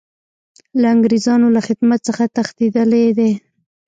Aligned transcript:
له 0.81 0.87
انګریزانو 0.95 1.47
له 1.55 1.61
خدمت 1.67 1.99
څخه 2.07 2.23
تښتېدلی 2.35 3.05
دی. 3.17 3.31